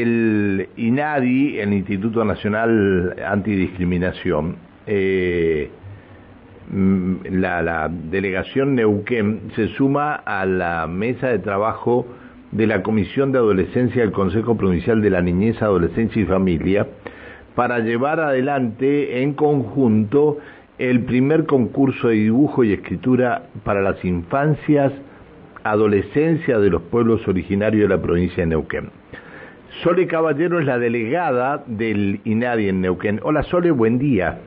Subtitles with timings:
[0.00, 5.70] el INADI, el Instituto Nacional Antidiscriminación, eh,
[7.30, 12.06] la, la delegación Neuquén se suma a la mesa de trabajo
[12.52, 16.86] de la Comisión de Adolescencia del Consejo Provincial de la Niñez, Adolescencia y Familia
[17.54, 20.38] para llevar adelante en conjunto
[20.78, 24.92] el primer concurso de dibujo y escritura para las infancias,
[25.64, 29.01] adolescencia de los pueblos originarios de la provincia de Neuquén.
[29.80, 33.20] Sole Caballero es la delegada del INADI en Neuquén.
[33.24, 34.38] Hola Sole, buen día.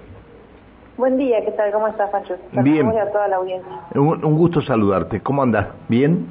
[0.98, 1.72] Buen día, ¿qué tal?
[1.72, 2.36] ¿Cómo estás, Pancho?
[2.64, 2.88] Bien.
[2.88, 3.72] a toda la audiencia.
[3.96, 5.20] Un, un gusto saludarte.
[5.20, 5.68] ¿Cómo andas?
[5.90, 6.28] ¿Bien?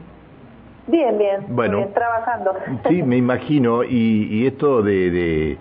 [0.87, 1.45] Bien, bien.
[1.49, 1.79] Bueno.
[1.79, 2.52] Bien, trabajando.
[2.88, 3.83] Sí, me imagino.
[3.85, 5.59] Y, y esto de, de,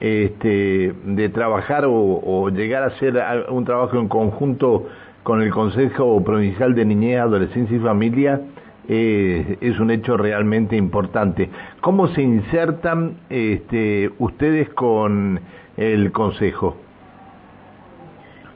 [0.00, 3.14] este, de trabajar o, o, llegar a hacer
[3.48, 4.88] un trabajo en conjunto
[5.22, 8.40] con el Consejo Provincial de Niñez, Adolescencia y Familia
[8.88, 11.50] eh, es un hecho realmente importante.
[11.80, 15.40] ¿Cómo se insertan este, ustedes con
[15.76, 16.76] el Consejo?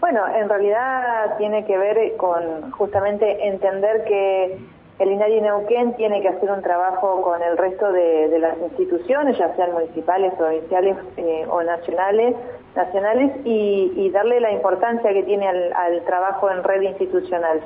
[0.01, 4.59] Bueno, en realidad tiene que ver con justamente entender que
[4.99, 9.37] el INADI Neuquén tiene que hacer un trabajo con el resto de, de las instituciones,
[9.37, 12.35] ya sean municipales, provinciales eh, o nacionales,
[12.75, 17.61] nacionales y, y, darle la importancia que tiene al, al trabajo en red institucional.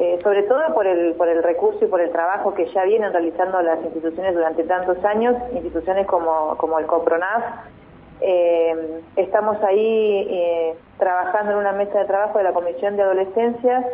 [0.00, 3.12] Eh, sobre todo por el, por el recurso y por el trabajo que ya vienen
[3.12, 7.44] realizando las instituciones durante tantos años, instituciones como, como el COPRONAF.
[8.22, 13.86] Eh, estamos ahí eh, trabajando en una mesa de trabajo de la Comisión de Adolescencia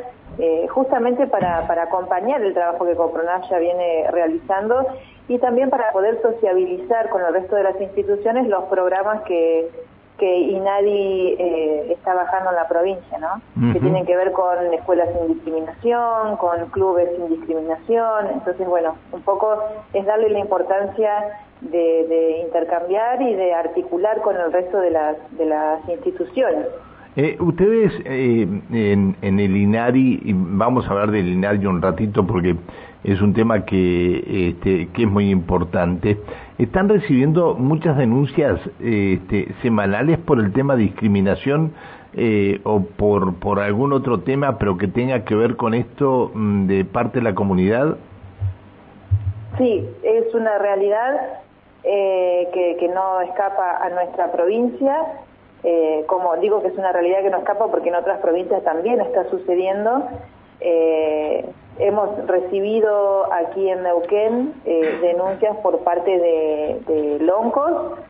[0.69, 4.87] justamente para, para acompañar el trabajo que Copronaf ya viene realizando
[5.29, 9.71] y también para poder sociabilizar con el resto de las instituciones los programas que,
[10.19, 13.34] que INADI eh, está bajando en la provincia, ¿no?
[13.34, 13.72] Uh -huh.
[13.72, 18.28] Que tienen que ver con escuelas sin discriminación, con clubes sin discriminación.
[18.33, 19.59] Entonces, bueno, un poco
[19.92, 21.12] es darle la importancia
[21.61, 26.67] de, de intercambiar y de articular con el resto de las, de las instituciones.
[27.17, 32.26] Eh, ustedes eh, en, en, el INARI, y vamos a hablar del INARI un ratito
[32.26, 32.55] porque
[33.05, 36.19] es un tema que, este, que es muy importante,
[36.59, 41.73] están recibiendo muchas denuncias este, semanales por el tema de discriminación
[42.15, 46.67] eh, o por, por algún otro tema, pero que tenga que ver con esto mm,
[46.67, 47.97] de parte de la comunidad.
[49.59, 51.41] Sí, es una realidad
[51.85, 54.97] eh, que, que no escapa a nuestra provincia
[55.69, 59.01] eh, como digo que es una realidad que no escapa porque en otras provincias también
[59.01, 60.05] está sucediendo.
[60.69, 61.44] Eh,
[61.78, 68.00] hemos recibido aquí en Neuquén eh, denuncias por parte de, de loncos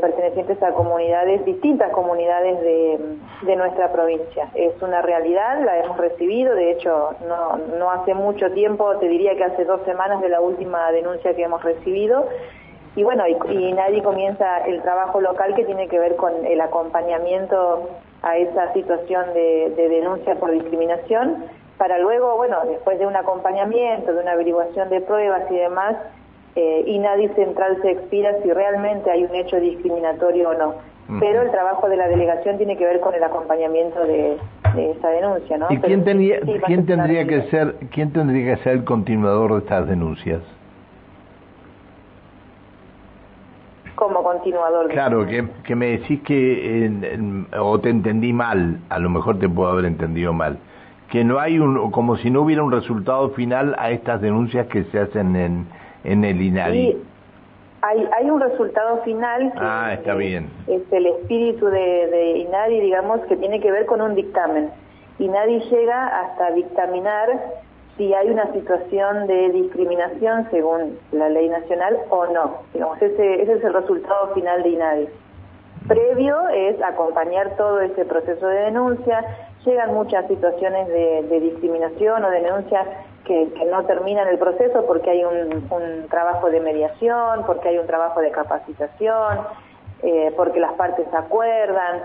[0.00, 4.48] pertenecientes a comunidades, distintas comunidades de, de, nuestra provincia.
[4.54, 9.34] Es una realidad, la hemos recibido, de hecho no, no hace mucho tiempo, te diría
[9.34, 12.28] que hace dos semanas de la última denuncia que hemos recibido,
[12.94, 16.60] y bueno, y, y, nadie comienza el trabajo local que tiene que ver con el
[16.60, 17.88] acompañamiento
[18.22, 21.44] a esa situación de, de, denuncia por discriminación,
[21.76, 25.96] para luego, bueno, después de un acompañamiento, de una averiguación de pruebas y demás,
[26.54, 30.74] eh, y nadie central se expira si realmente hay un hecho discriminatorio o no.
[31.18, 34.38] Pero el trabajo de la delegación tiene que ver con el acompañamiento de,
[34.74, 35.66] de esa denuncia, ¿no?
[35.70, 39.58] ¿Y quién, tenía, sí, ¿quién tendría que ser quién tendría que ser el continuador de
[39.58, 40.40] estas denuncias?
[43.94, 44.88] Como continuador.
[44.88, 49.48] Claro, que, que me decís que, eh, o te entendí mal, a lo mejor te
[49.48, 50.58] puedo haber entendido mal,
[51.10, 54.84] que no hay un, como si no hubiera un resultado final a estas denuncias que
[54.84, 55.66] se hacen en,
[56.04, 56.92] en el INADI.
[56.92, 57.02] Sí,
[57.82, 60.48] hay, hay un resultado final que ah, está bien.
[60.68, 64.70] es el espíritu de, de INADI, digamos, que tiene que ver con un dictamen.
[65.18, 67.28] INADI llega hasta dictaminar
[67.96, 72.62] si hay una situación de discriminación según la ley nacional o no.
[72.72, 75.08] Digamos, ese, ese es el resultado final de INADI.
[75.86, 79.24] Previo es acompañar todo ese proceso de denuncia.
[79.64, 82.84] Llegan muchas situaciones de, discriminación o de denuncia
[83.24, 87.86] que, no terminan el proceso porque hay un, un, trabajo de mediación, porque hay un
[87.86, 89.38] trabajo de capacitación,
[90.02, 92.00] eh, porque las partes acuerdan.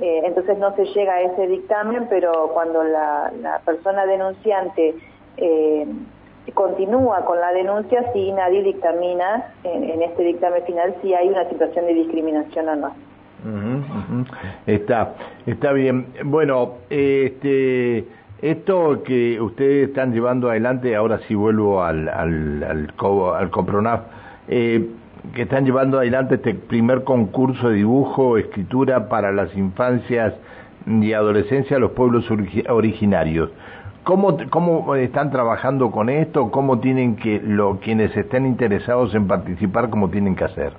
[0.00, 3.30] Eh, entonces no se llega a ese dictamen, pero cuando la
[3.64, 4.94] persona denunciante
[5.38, 5.86] eh,
[6.54, 11.86] continúa con la denuncia si nadie dictamina en, este dictamen final si hay una situación
[11.86, 12.92] de discriminación o no.
[14.66, 15.14] Está,
[15.46, 16.06] está bien.
[16.24, 18.04] Bueno, este,
[18.42, 24.00] esto que ustedes están llevando adelante, ahora sí vuelvo al, al, Copronaf,
[24.48, 24.88] eh,
[25.34, 30.34] que están llevando adelante este primer concurso de dibujo, escritura para las infancias
[30.86, 32.24] y adolescencia de los pueblos
[32.68, 33.50] originarios.
[34.08, 36.50] ¿Cómo, ¿Cómo están trabajando con esto?
[36.50, 40.72] ¿Cómo tienen que, lo, quienes estén interesados en participar, cómo tienen que hacer?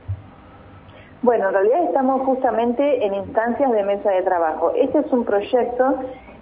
[1.22, 4.72] Bueno, en realidad estamos justamente en instancias de mesa de trabajo.
[4.76, 5.94] Este es un proyecto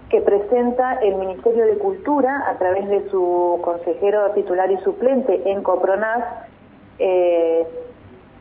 [0.10, 5.64] que presenta el Ministerio de Cultura a través de su consejero titular y suplente en
[5.64, 6.24] Copronas,
[7.00, 7.68] eh,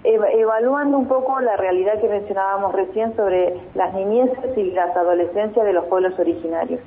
[0.04, 5.72] evaluando un poco la realidad que mencionábamos recién sobre las niñeces y las adolescencias de
[5.72, 6.80] los pueblos originarios,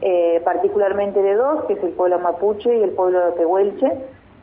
[0.00, 3.92] eh, particularmente de dos, que es el pueblo mapuche y el pueblo de Tehuelche,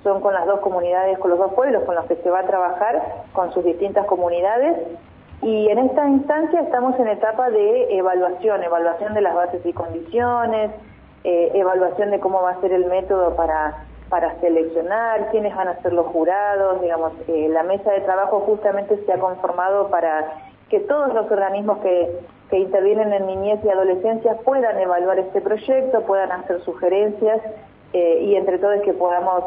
[0.04, 2.48] son con las dos comunidades, con los dos pueblos con los que se va a
[2.48, 4.78] trabajar, con sus distintas comunidades,
[5.42, 10.72] y en esta instancia estamos en etapa de evaluación, evaluación de las bases y condiciones,
[11.24, 15.82] eh, evaluación de cómo va a ser el método para, para seleccionar, quiénes van a
[15.82, 20.26] ser los jurados, digamos, eh, la mesa de trabajo justamente se ha conformado para
[20.70, 22.20] que todos los organismos que,
[22.50, 27.42] que intervienen en niñez y adolescencia puedan evaluar este proyecto, puedan hacer sugerencias
[27.94, 29.44] eh, y entre todos que podamos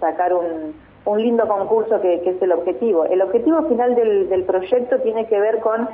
[0.00, 3.04] sacar un, un lindo concurso que, es el objetivo.
[3.06, 5.88] El objetivo final del, proyecto tiene que ver con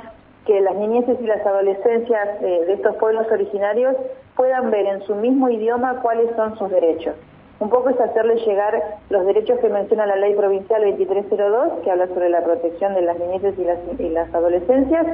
[0.45, 3.95] que las niñeces y las adolescencias eh, de estos pueblos originarios
[4.35, 7.15] puedan ver en su mismo idioma cuáles son sus derechos.
[7.59, 12.07] Un poco es hacerles llegar los derechos que menciona la ley provincial 2302, que habla
[12.07, 15.05] sobre la protección de las niñeces y las, y las adolescencias.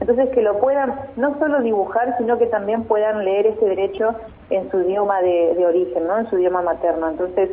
[0.00, 4.14] Entonces, que lo puedan no solo dibujar, sino que también puedan leer ese derecho
[4.48, 6.18] en su idioma de, de origen, ¿no?
[6.18, 7.10] en su idioma materno.
[7.10, 7.50] Entonces,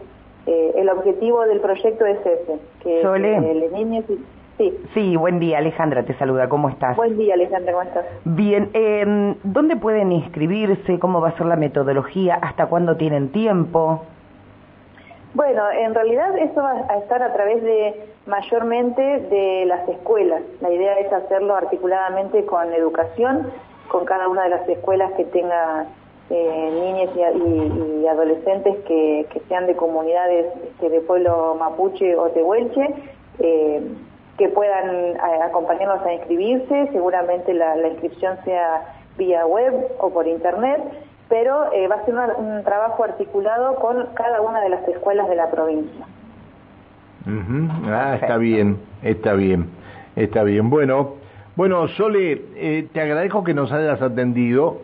[0.48, 4.06] eh, el objetivo del proyecto es ese, que, los niños...
[4.58, 4.76] Sí.
[4.96, 6.98] sí, buen día Alejandra, te saluda, ¿cómo estás?
[6.98, 8.06] Buen día Alejandra, ¿cómo estás?
[8.26, 10.98] Bien, eh, ¿dónde pueden inscribirse?
[10.98, 12.40] ¿Cómo va a ser la metodología?
[12.42, 14.02] ¿Hasta cuándo tienen tiempo?
[15.38, 17.94] Bueno, en realidad eso va a estar a través de
[18.26, 20.42] mayormente de las escuelas.
[20.62, 23.52] La idea es hacerlo articuladamente con educación,
[23.88, 25.86] con cada una de las escuelas que tenga
[26.32, 32.96] eh, niñas y, adolescentes que, sean de comunidades este, de pueblo mapuche o tehuelche,
[33.38, 33.82] eh,
[34.40, 40.82] que puedan eh, acompañarnos a inscribirse, seguramente la, inscripción sea vía web o por internet,
[41.30, 45.50] pero va a ser un trabajo articulado con cada una de las escuelas de la
[45.50, 46.06] provincia.
[47.86, 49.68] Ah, está bien, está bien,
[50.16, 50.70] está bien.
[50.70, 51.16] Bueno,
[51.58, 54.78] bueno, Sole, te agradezco que nos hayas atendido.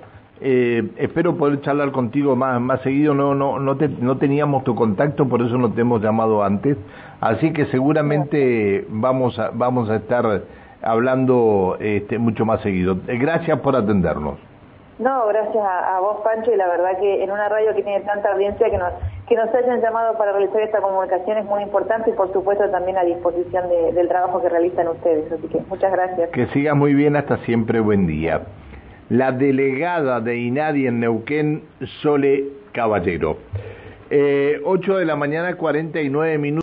[0.45, 3.13] Eh, espero poder charlar contigo más, más seguido.
[3.13, 6.77] No, no, no, no teníamos tu contacto, por eso no te hemos llamado antes.
[7.21, 10.43] Así que seguramente vamos a, vamos a estar
[10.81, 12.97] hablando este, mucho más seguido.
[13.07, 14.37] Eh, gracias por atendernos.
[14.99, 18.31] No, gracias a, vos, Pancho, y la verdad que en una radio que tiene tanta
[18.31, 18.93] audiencia que nos,
[19.27, 22.97] que nos hayan llamado para realizar esta comunicación es muy importante y por supuesto también
[22.97, 25.31] a disposición del trabajo que realizan ustedes.
[25.31, 26.29] Así que muchas gracias.
[26.29, 28.41] Que siga muy bien, hasta siempre, buen día
[29.09, 31.63] la delegada de INADI en Neuquén,
[32.01, 33.37] Sole Caballero.
[34.09, 36.61] Eh, 8 de la mañana, 49 minutos.